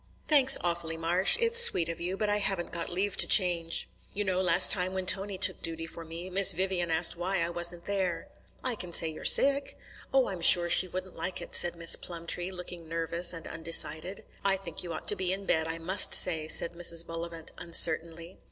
[0.27, 3.87] "Thanks awfully, Marsh; it's sweet of you, but I haven't got leave to change.
[4.15, 7.51] You know last time, when Tony took duty for me, Miss Vivian asked why I
[7.51, 8.27] wasn't there."
[8.63, 9.77] "I can say you're sick."
[10.11, 14.25] "Oh, I'm sure she wouldn't like it," said Miss Plumtree, looking nervous and undecided.
[14.43, 17.05] "I think you ought to be in bed, I must say," said Mrs.
[17.05, 18.39] Bullivant uncertainly.